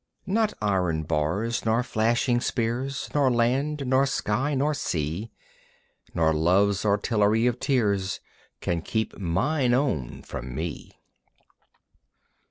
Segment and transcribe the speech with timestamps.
[0.25, 5.29] Not iron bars, nor flashing spears, Not land, nor sky, nor sea,
[6.15, 8.19] Nor love's artillery of tears
[8.61, 10.95] Can keep mine own from me.